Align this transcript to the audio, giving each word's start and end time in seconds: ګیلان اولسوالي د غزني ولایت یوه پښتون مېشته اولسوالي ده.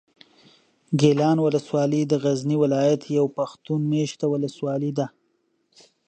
ګیلان 0.99 1.37
اولسوالي 1.41 2.01
د 2.07 2.13
غزني 2.23 2.55
ولایت 2.63 3.01
یوه 3.17 3.29
پښتون 3.37 3.79
مېشته 3.91 4.25
اولسوالي 4.29 4.91
ده. 4.97 5.07